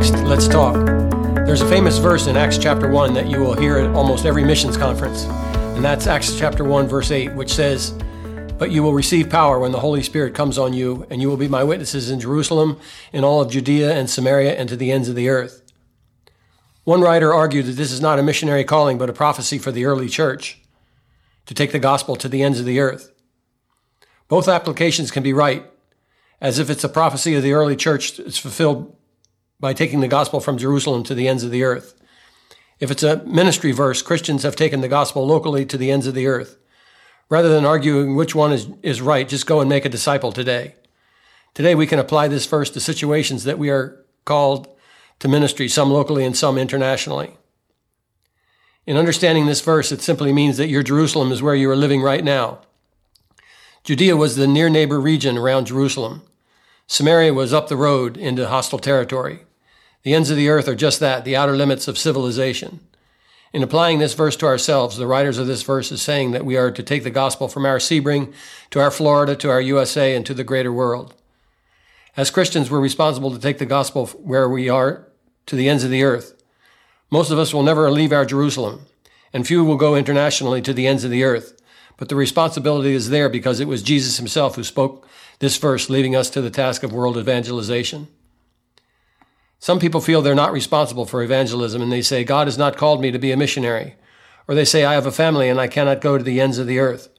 Next, 0.00 0.22
let's 0.22 0.48
talk. 0.48 0.86
There's 1.44 1.60
a 1.60 1.68
famous 1.68 1.98
verse 1.98 2.26
in 2.26 2.34
Acts 2.34 2.56
chapter 2.56 2.88
1 2.88 3.12
that 3.12 3.28
you 3.28 3.38
will 3.38 3.52
hear 3.52 3.76
at 3.76 3.94
almost 3.94 4.24
every 4.24 4.42
missions 4.42 4.78
conference, 4.78 5.24
and 5.24 5.84
that's 5.84 6.06
Acts 6.06 6.38
chapter 6.38 6.64
1, 6.64 6.88
verse 6.88 7.10
8, 7.10 7.34
which 7.34 7.52
says, 7.52 7.90
But 8.58 8.70
you 8.70 8.82
will 8.82 8.94
receive 8.94 9.28
power 9.28 9.58
when 9.58 9.72
the 9.72 9.80
Holy 9.80 10.02
Spirit 10.02 10.34
comes 10.34 10.56
on 10.56 10.72
you, 10.72 11.06
and 11.10 11.20
you 11.20 11.28
will 11.28 11.36
be 11.36 11.48
my 11.48 11.62
witnesses 11.62 12.10
in 12.10 12.18
Jerusalem, 12.18 12.80
in 13.12 13.24
all 13.24 13.42
of 13.42 13.50
Judea 13.50 13.92
and 13.92 14.08
Samaria, 14.08 14.54
and 14.54 14.70
to 14.70 14.76
the 14.76 14.90
ends 14.90 15.10
of 15.10 15.16
the 15.16 15.28
earth. 15.28 15.70
One 16.84 17.02
writer 17.02 17.34
argued 17.34 17.66
that 17.66 17.72
this 17.72 17.92
is 17.92 18.00
not 18.00 18.18
a 18.18 18.22
missionary 18.22 18.64
calling, 18.64 18.96
but 18.96 19.10
a 19.10 19.12
prophecy 19.12 19.58
for 19.58 19.70
the 19.70 19.84
early 19.84 20.08
church 20.08 20.62
to 21.44 21.52
take 21.52 21.72
the 21.72 21.78
gospel 21.78 22.16
to 22.16 22.28
the 22.30 22.42
ends 22.42 22.58
of 22.58 22.64
the 22.64 22.80
earth. 22.80 23.12
Both 24.28 24.48
applications 24.48 25.10
can 25.10 25.22
be 25.22 25.34
right, 25.34 25.70
as 26.40 26.58
if 26.58 26.70
it's 26.70 26.84
a 26.84 26.88
prophecy 26.88 27.34
of 27.34 27.42
the 27.42 27.52
early 27.52 27.76
church, 27.76 28.18
it's 28.18 28.38
fulfilled 28.38 28.96
by 29.60 29.72
taking 29.74 30.00
the 30.00 30.08
gospel 30.08 30.40
from 30.40 30.58
Jerusalem 30.58 31.02
to 31.04 31.14
the 31.14 31.28
ends 31.28 31.44
of 31.44 31.50
the 31.50 31.62
earth. 31.62 31.94
If 32.80 32.90
it's 32.90 33.02
a 33.02 33.22
ministry 33.24 33.72
verse, 33.72 34.00
Christians 34.00 34.42
have 34.42 34.56
taken 34.56 34.80
the 34.80 34.88
gospel 34.88 35.26
locally 35.26 35.66
to 35.66 35.76
the 35.76 35.90
ends 35.90 36.06
of 36.06 36.14
the 36.14 36.26
earth. 36.26 36.56
Rather 37.28 37.50
than 37.50 37.66
arguing 37.66 38.16
which 38.16 38.34
one 38.34 38.52
is, 38.52 38.68
is 38.82 39.00
right, 39.00 39.28
just 39.28 39.46
go 39.46 39.60
and 39.60 39.68
make 39.68 39.84
a 39.84 39.90
disciple 39.90 40.32
today. 40.32 40.74
Today, 41.52 41.74
we 41.74 41.86
can 41.86 41.98
apply 41.98 42.28
this 42.28 42.46
verse 42.46 42.70
to 42.70 42.80
situations 42.80 43.44
that 43.44 43.58
we 43.58 43.70
are 43.70 44.04
called 44.24 44.68
to 45.18 45.28
ministry, 45.28 45.68
some 45.68 45.90
locally 45.90 46.24
and 46.24 46.36
some 46.36 46.56
internationally. 46.56 47.36
In 48.86 48.96
understanding 48.96 49.46
this 49.46 49.60
verse, 49.60 49.92
it 49.92 50.00
simply 50.00 50.32
means 50.32 50.56
that 50.56 50.68
your 50.68 50.82
Jerusalem 50.82 51.30
is 51.30 51.42
where 51.42 51.54
you 51.54 51.70
are 51.70 51.76
living 51.76 52.02
right 52.02 52.24
now. 52.24 52.60
Judea 53.84 54.16
was 54.16 54.36
the 54.36 54.46
near 54.46 54.68
neighbor 54.68 55.00
region 55.00 55.36
around 55.36 55.66
Jerusalem. 55.66 56.22
Samaria 56.86 57.34
was 57.34 57.52
up 57.52 57.68
the 57.68 57.76
road 57.76 58.16
into 58.16 58.48
hostile 58.48 58.78
territory. 58.78 59.44
The 60.02 60.14
ends 60.14 60.30
of 60.30 60.36
the 60.36 60.48
earth 60.48 60.68
are 60.68 60.74
just 60.74 61.00
that, 61.00 61.24
the 61.24 61.36
outer 61.36 61.56
limits 61.56 61.86
of 61.88 61.98
civilization. 61.98 62.80
In 63.52 63.62
applying 63.62 63.98
this 63.98 64.14
verse 64.14 64.36
to 64.36 64.46
ourselves, 64.46 64.96
the 64.96 65.06
writers 65.06 65.36
of 65.36 65.46
this 65.46 65.62
verse 65.62 65.90
is 65.90 66.00
saying 66.00 66.30
that 66.30 66.44
we 66.44 66.56
are 66.56 66.70
to 66.70 66.82
take 66.82 67.02
the 67.02 67.10
gospel 67.10 67.48
from 67.48 67.66
our 67.66 67.78
Sebring 67.78 68.32
to 68.70 68.80
our 68.80 68.90
Florida 68.90 69.34
to 69.36 69.50
our 69.50 69.60
USA 69.60 70.14
and 70.14 70.24
to 70.24 70.34
the 70.34 70.44
greater 70.44 70.72
world. 70.72 71.14
As 72.16 72.30
Christians, 72.30 72.70
we're 72.70 72.80
responsible 72.80 73.30
to 73.32 73.38
take 73.38 73.58
the 73.58 73.66
gospel 73.66 74.06
where 74.06 74.48
we 74.48 74.68
are 74.68 75.06
to 75.46 75.56
the 75.56 75.68
ends 75.68 75.84
of 75.84 75.90
the 75.90 76.04
earth. 76.04 76.40
Most 77.10 77.30
of 77.30 77.38
us 77.38 77.52
will 77.52 77.64
never 77.64 77.90
leave 77.90 78.12
our 78.12 78.24
Jerusalem, 78.24 78.86
and 79.32 79.46
few 79.46 79.64
will 79.64 79.76
go 79.76 79.96
internationally 79.96 80.62
to 80.62 80.72
the 80.72 80.86
ends 80.86 81.02
of 81.02 81.10
the 81.10 81.24
earth. 81.24 81.60
But 81.96 82.08
the 82.08 82.16
responsibility 82.16 82.94
is 82.94 83.10
there 83.10 83.28
because 83.28 83.58
it 83.58 83.68
was 83.68 83.82
Jesus 83.82 84.16
himself 84.16 84.54
who 84.54 84.64
spoke 84.64 85.08
this 85.40 85.56
verse, 85.56 85.90
leaving 85.90 86.14
us 86.14 86.30
to 86.30 86.40
the 86.40 86.50
task 86.50 86.82
of 86.84 86.92
world 86.92 87.18
evangelization. 87.18 88.08
Some 89.60 89.78
people 89.78 90.00
feel 90.00 90.22
they're 90.22 90.34
not 90.34 90.52
responsible 90.52 91.04
for 91.04 91.22
evangelism 91.22 91.82
and 91.82 91.92
they 91.92 92.00
say, 92.00 92.24
God 92.24 92.46
has 92.46 92.56
not 92.56 92.78
called 92.78 93.02
me 93.02 93.10
to 93.10 93.18
be 93.18 93.30
a 93.30 93.36
missionary. 93.36 93.94
Or 94.48 94.54
they 94.54 94.64
say, 94.64 94.84
I 94.84 94.94
have 94.94 95.06
a 95.06 95.12
family 95.12 95.50
and 95.50 95.60
I 95.60 95.68
cannot 95.68 96.00
go 96.00 96.16
to 96.16 96.24
the 96.24 96.40
ends 96.40 96.58
of 96.58 96.66
the 96.66 96.78
earth. 96.78 97.10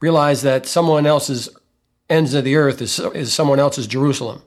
Realize 0.00 0.40
that 0.40 0.64
someone 0.64 1.04
else's 1.04 1.50
ends 2.08 2.32
of 2.32 2.44
the 2.44 2.56
earth 2.56 2.80
is, 2.80 2.98
is 2.98 3.34
someone 3.34 3.60
else's 3.60 3.86
Jerusalem. 3.86 4.42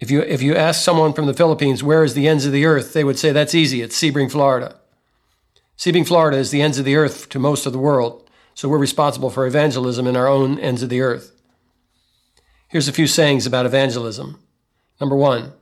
If 0.00 0.10
you, 0.10 0.22
if 0.22 0.42
you 0.42 0.56
ask 0.56 0.82
someone 0.82 1.12
from 1.12 1.26
the 1.26 1.34
Philippines, 1.34 1.84
where 1.84 2.02
is 2.02 2.14
the 2.14 2.26
ends 2.26 2.46
of 2.46 2.52
the 2.52 2.64
earth, 2.64 2.94
they 2.94 3.04
would 3.04 3.18
say, 3.18 3.30
that's 3.30 3.54
easy, 3.54 3.82
it's 3.82 3.96
Sebring, 3.96 4.32
Florida. 4.32 4.80
Sebring, 5.78 6.08
Florida 6.08 6.38
is 6.38 6.50
the 6.50 6.62
ends 6.62 6.78
of 6.78 6.84
the 6.84 6.96
earth 6.96 7.28
to 7.28 7.38
most 7.38 7.66
of 7.66 7.72
the 7.72 7.78
world, 7.78 8.28
so 8.54 8.68
we're 8.68 8.78
responsible 8.78 9.30
for 9.30 9.46
evangelism 9.46 10.06
in 10.06 10.16
our 10.16 10.26
own 10.26 10.58
ends 10.58 10.82
of 10.82 10.88
the 10.88 11.02
earth. 11.02 11.40
Here's 12.66 12.88
a 12.88 12.92
few 12.92 13.06
sayings 13.06 13.46
about 13.46 13.66
evangelism. 13.66 14.42
Number 15.02 15.16
one, 15.16 15.52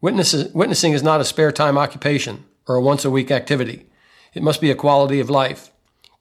witnessing 0.00 0.92
is 0.92 1.02
not 1.02 1.20
a 1.20 1.24
spare 1.24 1.50
time 1.50 1.76
occupation 1.76 2.44
or 2.68 2.76
a 2.76 2.80
once 2.80 3.04
a 3.04 3.10
week 3.10 3.32
activity. 3.32 3.86
It 4.32 4.44
must 4.44 4.60
be 4.60 4.70
a 4.70 4.76
quality 4.76 5.18
of 5.18 5.28
life. 5.28 5.72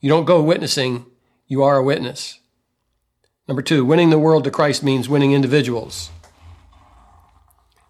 You 0.01 0.09
don't 0.09 0.25
go 0.25 0.41
witnessing, 0.41 1.05
you 1.45 1.61
are 1.61 1.77
a 1.77 1.83
witness. 1.83 2.39
Number 3.47 3.61
two, 3.61 3.85
winning 3.85 4.09
the 4.09 4.17
world 4.17 4.45
to 4.45 4.49
Christ 4.49 4.81
means 4.81 5.07
winning 5.07 5.31
individuals. 5.31 6.09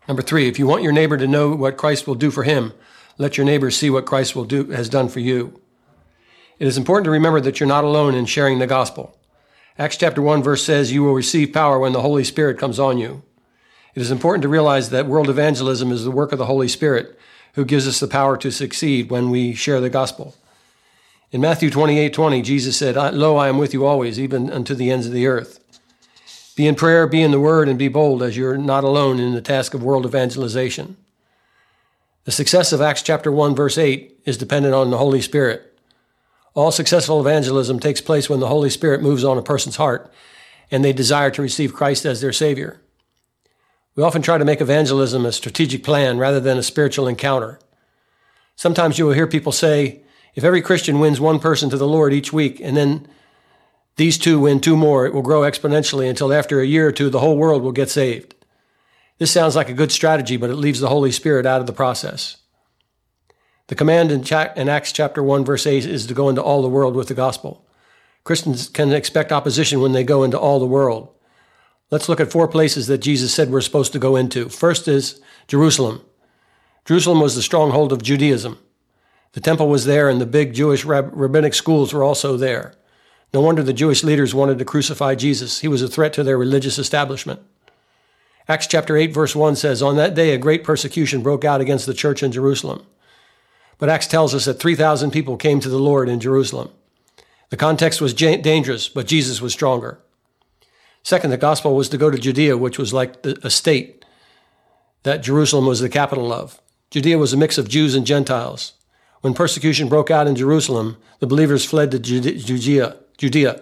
Number 0.10 0.22
three, 0.22 0.50
if 0.50 0.60
you 0.60 0.68
want 0.68 0.84
your 0.84 0.92
neighbor 0.92 1.16
to 1.16 1.26
know 1.26 1.56
what 1.56 1.78
Christ 1.78 2.06
will 2.06 2.16
do 2.16 2.30
for 2.30 2.44
him, 2.44 2.74
let 3.18 3.38
your 3.38 3.46
neighbor 3.46 3.72
see 3.72 3.90
what 3.90 4.06
Christ 4.06 4.36
will 4.36 4.44
do, 4.44 4.72
has 4.72 4.90
done 4.90 5.08
for 5.08 5.22
you. 5.22 5.62
It 6.60 6.68
is 6.68 6.78
important 6.78 7.06
to 7.06 7.12
remember 7.12 7.40
that 7.40 7.62
you're 7.62 7.68
not 7.68 7.86
alone 7.86 8.14
in 8.14 8.26
sharing 8.26 8.60
the 8.60 8.68
gospel. 8.68 9.18
Acts 9.78 9.96
chapter 9.96 10.22
1 10.22 10.44
verse 10.44 10.66
says, 10.66 10.92
You 10.92 11.04
will 11.04 11.14
receive 11.14 11.54
power 11.54 11.80
when 11.80 11.94
the 11.94 12.02
Holy 12.02 12.26
Spirit 12.26 12.60
comes 12.60 12.78
on 12.78 12.98
you. 12.98 13.24
It 13.96 14.02
is 14.02 14.12
important 14.12 14.42
to 14.44 14.50
realize 14.50 14.90
that 14.90 15.08
world 15.08 15.30
evangelism 15.30 15.92
is 15.92 16.04
the 16.04 16.12
work 16.12 16.34
of 16.34 16.38
the 16.38 16.46
Holy 16.46 16.68
Spirit 16.68 17.18
who 17.54 17.64
gives 17.64 17.88
us 17.88 18.02
the 18.02 18.08
power 18.08 18.36
to 18.38 18.52
succeed 18.52 19.10
when 19.10 19.30
we 19.30 19.56
share 19.56 19.80
the 19.80 19.90
gospel. 19.90 20.36
In 21.32 21.40
Matthew 21.40 21.70
28 21.70 22.14
20, 22.14 22.42
Jesus 22.42 22.78
said, 22.78 22.96
Lo, 23.16 23.38
I 23.38 23.48
am 23.48 23.58
with 23.58 23.74
you 23.74 23.86
always, 23.86 24.20
even 24.20 24.52
unto 24.52 24.76
the 24.76 24.92
ends 24.92 25.08
of 25.08 25.14
the 25.14 25.28
earth. 25.28 25.62
Be 26.58 26.68
in 26.68 26.76
prayer, 26.76 27.08
be 27.08 27.22
in 27.22 27.32
the 27.32 27.40
word, 27.40 27.68
and 27.70 27.80
be 27.80 27.88
bold, 27.88 28.22
as 28.22 28.38
you're 28.38 28.58
not 28.58 28.84
alone 28.84 29.20
in 29.20 29.34
the 29.34 29.42
task 29.42 29.74
of 29.74 29.84
world 29.84 30.06
evangelization. 30.06 30.98
The 32.26 32.32
success 32.32 32.74
of 32.74 32.82
Acts 32.82 33.02
chapter 33.02 33.32
1, 33.32 33.56
verse 33.56 33.78
8 33.78 34.22
is 34.26 34.38
dependent 34.38 34.74
on 34.74 34.90
the 34.90 34.98
Holy 34.98 35.22
Spirit. 35.22 35.78
All 36.54 36.72
successful 36.72 37.20
evangelism 37.20 37.80
takes 37.80 38.02
place 38.02 38.30
when 38.30 38.40
the 38.40 38.48
Holy 38.48 38.70
Spirit 38.70 39.02
moves 39.02 39.24
on 39.24 39.38
a 39.38 39.44
person's 39.44 39.76
heart 39.76 40.12
and 40.72 40.84
they 40.84 40.94
desire 40.94 41.30
to 41.32 41.42
receive 41.42 41.74
Christ 41.74 42.06
as 42.06 42.22
their 42.22 42.34
Savior. 42.34 42.80
We 43.96 44.04
often 44.04 44.22
try 44.22 44.38
to 44.38 44.46
make 44.46 44.60
evangelism 44.60 45.26
a 45.26 45.32
strategic 45.32 45.84
plan 45.84 46.18
rather 46.18 46.42
than 46.42 46.58
a 46.58 46.64
spiritual 46.64 47.08
encounter. 47.08 47.60
Sometimes 48.58 49.00
you 49.00 49.06
will 49.06 49.14
hear 49.14 49.28
people 49.28 49.52
say, 49.52 50.02
if 50.34 50.44
every 50.44 50.62
Christian 50.62 51.00
wins 51.00 51.22
one 51.22 51.40
person 51.40 51.70
to 51.70 51.78
the 51.78 51.88
Lord 51.88 52.14
each 52.14 52.34
week, 52.34 52.60
and 52.60 52.76
then 52.76 53.08
these 53.96 54.18
two 54.18 54.40
win 54.40 54.60
two 54.60 54.76
more, 54.76 55.06
it 55.06 55.14
will 55.14 55.22
grow 55.22 55.42
exponentially 55.42 56.10
until 56.10 56.34
after 56.34 56.60
a 56.60 56.66
year 56.66 56.88
or 56.88 56.92
two, 56.92 57.10
the 57.10 57.22
whole 57.22 57.38
world 57.38 57.64
will 57.64 57.72
get 57.72 57.90
saved. 57.90 58.36
This 59.18 59.32
sounds 59.32 59.56
like 59.56 59.70
a 59.70 59.74
good 59.74 59.94
strategy, 59.94 60.36
but 60.36 60.50
it 60.50 60.56
leaves 60.56 60.82
the 60.82 60.90
Holy 60.90 61.12
Spirit 61.12 61.46
out 61.46 61.62
of 61.62 61.68
the 61.68 61.72
process. 61.72 62.36
The 63.68 63.76
command 63.76 64.12
in, 64.12 64.70
Acts 64.70 64.92
chapter 64.92 65.24
1, 65.24 65.46
verse 65.46 65.66
8 65.66 65.86
is 65.86 66.06
to 66.08 66.14
go 66.14 66.28
into 66.28 66.44
all 66.44 66.62
the 66.62 66.68
world 66.68 66.96
with 66.96 67.08
the 67.08 67.14
gospel. 67.14 67.66
Christians 68.26 68.68
can 68.68 68.92
expect 68.92 69.32
opposition 69.32 69.80
when 69.80 69.94
they 69.94 70.04
go 70.04 70.24
into 70.24 70.38
all 70.38 70.60
the 70.60 70.66
world. 70.66 71.15
Let's 71.92 72.10
look 72.10 72.20
at 72.20 72.32
four 72.32 72.48
places 72.48 72.88
that 72.88 72.98
Jesus 72.98 73.34
said 73.34 73.52
we're 73.52 73.62
supposed 73.62 73.94
to 73.94 74.00
go 74.00 74.16
into. 74.16 74.50
First 74.50 74.88
is 74.88 75.22
Jerusalem. 75.48 76.02
Jerusalem 76.84 77.20
was 77.20 77.36
the 77.36 77.42
stronghold 77.42 77.92
of 77.92 78.02
Judaism. 78.02 78.58
The 79.34 79.42
temple 79.42 79.68
was 79.68 79.86
there, 79.86 80.10
and 80.10 80.20
the 80.20 80.26
big 80.26 80.54
Jewish 80.54 80.86
rabbinic 80.86 81.54
schools 81.54 81.94
were 81.94 82.04
also 82.04 82.38
there. 82.38 82.74
No 83.34 83.42
wonder 83.42 83.62
the 83.62 83.74
Jewish 83.74 84.04
leaders 84.04 84.34
wanted 84.34 84.58
to 84.60 84.66
crucify 84.66 85.16
Jesus. 85.16 85.60
He 85.60 85.68
was 85.68 85.82
a 85.82 85.88
threat 85.88 86.14
to 86.14 86.24
their 86.24 86.38
religious 86.38 86.80
establishment. 86.80 87.42
Acts 88.48 88.68
chapter 88.68 88.96
8, 88.96 89.14
verse 89.14 89.36
1 89.36 89.56
says, 89.56 89.82
On 89.82 89.96
that 89.98 90.16
day, 90.16 90.34
a 90.34 90.38
great 90.38 90.64
persecution 90.64 91.22
broke 91.22 91.44
out 91.44 91.62
against 91.62 91.86
the 91.86 91.94
church 91.94 92.24
in 92.24 92.32
Jerusalem. 92.32 92.86
But 93.78 93.90
Acts 93.90 94.08
tells 94.08 94.34
us 94.34 94.46
that 94.46 94.60
3,000 94.60 95.12
people 95.12 95.36
came 95.36 95.60
to 95.60 95.70
the 95.70 95.80
Lord 95.80 96.08
in 96.08 96.20
Jerusalem. 96.20 96.70
The 97.50 97.58
context 97.58 98.00
was 98.00 98.14
dangerous, 98.14 98.88
but 98.88 99.08
Jesus 99.08 99.42
was 99.42 99.54
stronger. 99.54 100.00
Second, 101.06 101.30
the 101.30 101.38
gospel 101.38 101.76
was 101.76 101.88
to 101.90 102.00
go 102.00 102.10
to 102.10 102.18
Judea, 102.18 102.58
which 102.58 102.80
was 102.80 102.92
like 102.92 103.24
a 103.24 103.52
state 103.52 104.04
that 105.04 105.22
Jerusalem 105.22 105.68
was 105.68 105.80
the 105.80 105.88
capital 105.88 106.34
of. 106.34 106.60
Judea 106.90 107.20
was 107.20 107.32
a 107.32 107.38
mix 107.38 107.60
of 107.60 107.70
Jews 107.70 107.94
and 107.94 108.08
Gentiles. 108.08 108.74
When 109.22 109.36
persecution 109.36 109.88
broke 109.88 110.10
out 110.10 110.26
in 110.26 110.36
Jerusalem, 110.36 110.98
the 111.20 111.28
believers 111.28 111.64
fled 111.64 111.92
to 111.92 112.00
Judea. 112.00 112.98
Judea. 113.20 113.62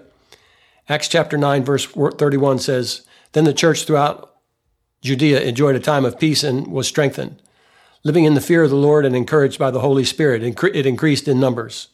Acts 0.88 1.10
chapter 1.10 1.38
9, 1.38 1.66
verse 1.66 1.86
31 1.86 2.60
says, 2.60 3.02
Then 3.34 3.44
the 3.44 3.54
church 3.54 3.84
throughout 3.84 4.38
Judea 5.02 5.42
enjoyed 5.42 5.76
a 5.76 5.82
time 5.82 6.06
of 6.06 6.18
peace 6.18 6.46
and 6.46 6.68
was 6.68 6.88
strengthened. 6.88 7.42
Living 8.06 8.24
in 8.24 8.36
the 8.36 8.42
fear 8.42 8.64
of 8.64 8.70
the 8.70 8.78
Lord 8.78 9.06
and 9.06 9.18
encouraged 9.18 9.60
by 9.60 9.70
the 9.70 9.82
Holy 9.82 10.06
Spirit, 10.06 10.44
it 10.44 10.86
increased 10.86 11.28
in 11.28 11.42
numbers. 11.42 11.90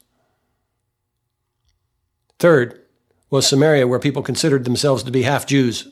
Third, 2.37 2.85
was 3.29 3.47
Samaria, 3.47 3.87
where 3.87 3.99
people 3.99 4.23
considered 4.23 4.65
themselves 4.65 5.03
to 5.03 5.11
be 5.11 5.23
half 5.23 5.45
Jews. 5.45 5.91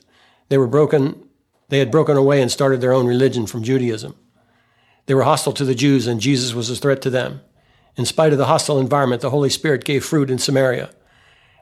They 0.50 0.58
were 0.58 0.68
broken, 0.68 1.28
they 1.70 1.80
had 1.80 1.92
broken 1.92 2.18
away 2.18 2.42
and 2.42 2.52
started 2.52 2.82
their 2.82 2.94
own 2.94 3.08
religion 3.08 3.46
from 3.46 3.64
Judaism. 3.64 4.16
They 5.06 5.14
were 5.14 5.24
hostile 5.24 5.54
to 5.54 5.66
the 5.66 5.76
Jews, 5.76 6.08
and 6.08 6.20
Jesus 6.20 6.54
was 6.54 6.70
a 6.70 6.76
threat 6.76 7.02
to 7.04 7.10
them. 7.10 7.42
In 7.96 8.06
spite 8.06 8.32
of 8.32 8.38
the 8.38 8.46
hostile 8.46 8.80
environment, 8.80 9.22
the 9.22 9.30
Holy 9.30 9.50
Spirit 9.50 9.86
gave 9.86 10.06
fruit 10.06 10.30
in 10.30 10.38
Samaria. 10.38 10.90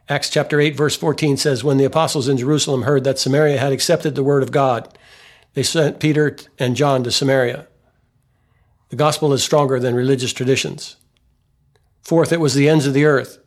Acts 0.07 0.29
chapter 0.29 0.59
8, 0.59 0.75
verse 0.75 0.95
14 0.95 1.37
says, 1.37 1.63
When 1.63 1.77
the 1.77 1.85
apostles 1.85 2.27
in 2.27 2.37
Jerusalem 2.37 2.83
heard 2.83 3.03
that 3.03 3.17
Samaria 3.17 3.57
had 3.57 3.71
accepted 3.71 4.15
the 4.15 4.23
word 4.23 4.43
of 4.43 4.51
God, 4.51 4.97
they 5.53 5.63
sent 5.63 5.99
Peter 5.99 6.35
and 6.59 6.75
John 6.75 7.03
to 7.03 7.11
Samaria. 7.11 7.67
The 8.89 8.95
gospel 8.95 9.33
is 9.33 9.43
stronger 9.43 9.79
than 9.79 9.95
religious 9.95 10.33
traditions. 10.33 10.97
Fourth, 12.01 12.31
it 12.31 12.39
was 12.39 12.53
the 12.53 12.69
ends 12.69 12.85
of 12.85 12.93
the 12.93 13.05
earth. 13.05 13.39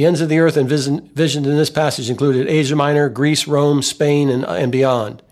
The 0.00 0.06
ends 0.06 0.22
of 0.22 0.30
the 0.30 0.38
earth 0.38 0.56
envisioned 0.56 1.46
in 1.46 1.56
this 1.58 1.68
passage 1.68 2.08
included 2.08 2.48
Asia 2.48 2.74
Minor, 2.74 3.10
Greece, 3.10 3.46
Rome, 3.46 3.82
Spain, 3.82 4.30
and, 4.30 4.46
and 4.46 4.72
beyond. 4.72 5.22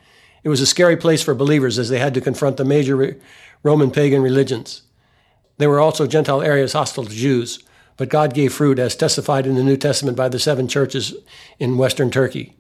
It 0.45 0.51
was 0.51 0.61
a 0.61 0.67
scary 0.67 0.95
place 0.95 1.23
for 1.23 1.35
believers 1.35 1.79
as 1.79 1.89
they 1.89 1.99
had 1.99 2.13
to 2.13 2.21
confront 2.21 2.59
the 2.59 2.67
major 2.67 3.19
Roman 3.63 3.91
pagan 3.91 4.21
religions. 4.21 4.83
There 5.57 5.71
were 5.71 5.81
also 5.81 6.07
Gentile 6.07 6.43
areas 6.43 6.75
hostile 6.75 7.07
to 7.07 7.11
Jews, 7.15 7.65
but 7.97 8.11
God 8.11 8.35
gave 8.35 8.53
fruit 8.53 8.79
as 8.79 8.95
testified 8.95 9.47
in 9.47 9.55
the 9.55 9.63
New 9.63 9.79
Testament 9.79 10.19
by 10.19 10.29
the 10.29 10.39
seven 10.39 10.69
churches 10.69 11.15
in 11.59 11.79
western 11.79 12.11
Turkey 12.11 12.55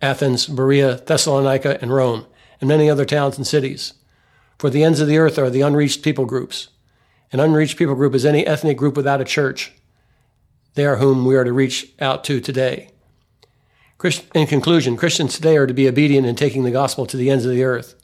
Athens, 0.00 0.46
Berea, 0.46 1.02
Thessalonica, 1.04 1.78
and 1.82 1.92
Rome, 1.92 2.24
and 2.62 2.68
many 2.68 2.88
other 2.88 3.04
towns 3.04 3.36
and 3.36 3.46
cities. 3.46 3.92
For 4.56 4.70
the 4.70 4.82
ends 4.82 5.00
of 5.00 5.06
the 5.06 5.18
earth 5.18 5.38
are 5.38 5.50
the 5.50 5.60
unreached 5.60 6.02
people 6.02 6.24
groups. 6.24 6.68
An 7.30 7.40
unreached 7.40 7.76
people 7.76 7.94
group 7.94 8.14
is 8.14 8.24
any 8.24 8.46
ethnic 8.46 8.78
group 8.78 8.96
without 8.96 9.20
a 9.20 9.24
church. 9.26 9.74
They 10.76 10.84
are 10.84 10.96
whom 10.96 11.24
we 11.24 11.34
are 11.36 11.44
to 11.44 11.54
reach 11.54 11.90
out 12.00 12.22
to 12.24 12.38
today. 12.38 12.90
In 14.34 14.46
conclusion, 14.46 14.98
Christians 14.98 15.34
today 15.34 15.56
are 15.56 15.66
to 15.66 15.72
be 15.72 15.88
obedient 15.88 16.26
in 16.26 16.36
taking 16.36 16.64
the 16.64 16.70
gospel 16.70 17.06
to 17.06 17.16
the 17.16 17.30
ends 17.30 17.46
of 17.46 17.52
the 17.52 17.64
earth. 17.64 17.94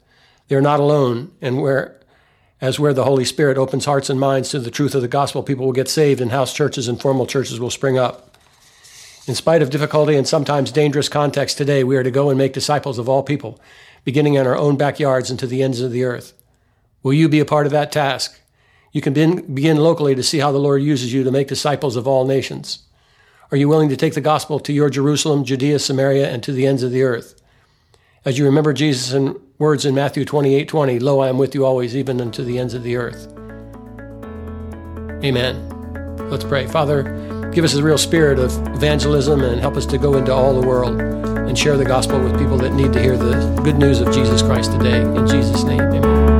They 0.47 0.55
are 0.55 0.61
not 0.61 0.79
alone, 0.79 1.31
and 1.39 1.61
where, 1.61 1.99
as 2.59 2.79
where 2.79 2.93
the 2.93 3.03
Holy 3.03 3.25
Spirit 3.25 3.59
opens 3.59 3.85
hearts 3.85 4.09
and 4.09 4.19
minds 4.19 4.49
to 4.49 4.59
the 4.59 4.71
truth 4.71 4.95
of 4.95 5.03
the 5.03 5.07
gospel, 5.07 5.43
people 5.43 5.67
will 5.67 5.71
get 5.71 5.87
saved, 5.87 6.19
and 6.19 6.31
house 6.31 6.51
churches 6.51 6.87
and 6.87 6.99
formal 6.99 7.27
churches 7.27 7.59
will 7.59 7.69
spring 7.69 7.99
up. 7.99 8.37
In 9.27 9.35
spite 9.35 9.61
of 9.61 9.69
difficulty 9.69 10.15
and 10.15 10.27
sometimes 10.27 10.71
dangerous 10.71 11.09
context 11.09 11.59
today, 11.59 11.83
we 11.83 11.95
are 11.95 12.03
to 12.03 12.09
go 12.09 12.29
and 12.29 12.39
make 12.39 12.53
disciples 12.53 12.97
of 12.97 13.07
all 13.07 13.21
people, 13.21 13.61
beginning 14.03 14.33
in 14.33 14.47
our 14.47 14.57
own 14.57 14.77
backyards 14.77 15.29
and 15.29 15.39
to 15.39 15.45
the 15.45 15.61
ends 15.61 15.79
of 15.79 15.91
the 15.91 16.03
earth. 16.03 16.33
Will 17.03 17.13
you 17.13 17.29
be 17.29 17.39
a 17.39 17.45
part 17.45 17.67
of 17.67 17.71
that 17.71 17.91
task? 17.91 18.41
You 18.93 19.01
can 19.01 19.13
begin 19.13 19.77
locally 19.77 20.13
to 20.13 20.23
see 20.23 20.37
how 20.37 20.51
the 20.51 20.59
Lord 20.59 20.81
uses 20.83 21.11
you 21.11 21.23
to 21.23 21.31
make 21.31 21.47
disciples 21.47 21.95
of 21.95 22.07
all 22.07 22.25
nations. 22.25 22.83
Are 23.51 23.57
you 23.57 23.67
willing 23.67 23.89
to 23.89 23.97
take 23.97 24.13
the 24.13 24.21
gospel 24.21 24.59
to 24.61 24.71
your 24.71 24.89
Jerusalem, 24.89 25.43
Judea, 25.43 25.79
Samaria, 25.79 26.31
and 26.31 26.43
to 26.43 26.51
the 26.51 26.67
ends 26.67 26.83
of 26.83 26.91
the 26.91 27.03
earth? 27.03 27.41
As 28.23 28.37
you 28.37 28.45
remember 28.45 28.71
Jesus' 28.71 29.11
in 29.11 29.39
words 29.57 29.85
in 29.85 29.95
Matthew 29.95 30.25
28 30.25 30.67
20, 30.67 30.99
Lo, 30.99 31.19
I 31.19 31.27
am 31.27 31.39
with 31.39 31.55
you 31.55 31.65
always, 31.65 31.95
even 31.95 32.21
unto 32.21 32.43
the 32.43 32.59
ends 32.59 32.75
of 32.75 32.83
the 32.83 32.95
earth. 32.95 33.27
Amen. 35.23 35.69
Let's 36.29 36.43
pray. 36.43 36.67
Father, 36.67 37.49
give 37.51 37.65
us 37.65 37.73
a 37.73 37.83
real 37.83 37.97
spirit 37.97 38.37
of 38.37 38.55
evangelism 38.75 39.41
and 39.41 39.59
help 39.59 39.75
us 39.75 39.87
to 39.87 39.97
go 39.97 40.17
into 40.17 40.31
all 40.31 40.59
the 40.59 40.67
world 40.67 41.01
and 41.01 41.57
share 41.57 41.77
the 41.77 41.85
gospel 41.85 42.19
with 42.19 42.37
people 42.37 42.57
that 42.57 42.73
need 42.73 42.93
to 42.93 43.01
hear 43.01 43.17
the 43.17 43.61
good 43.63 43.77
news 43.77 44.01
of 44.01 44.13
Jesus 44.13 44.41
Christ 44.41 44.71
today. 44.71 45.01
In 45.01 45.27
Jesus' 45.27 45.63
name, 45.63 45.81
amen. 45.81 46.32